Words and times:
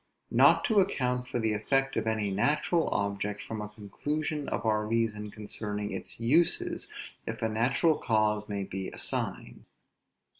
Not 0.31 0.65
to 0.65 0.79
account 0.79 1.27
for 1.27 1.37
the 1.37 1.53
effect 1.53 1.95
of 1.95 2.07
any 2.07 2.31
natural 2.31 2.89
object 2.91 3.39
from 3.43 3.61
a 3.61 3.69
conclusion 3.69 4.49
of 4.49 4.65
our 4.65 4.83
reason 4.87 5.29
concerning 5.29 5.91
its 5.91 6.19
uses, 6.19 6.87
if 7.27 7.43
a 7.43 7.47
natural 7.49 7.99
cause 7.99 8.49
may 8.49 8.63
be 8.63 8.89
assigned. 8.89 9.63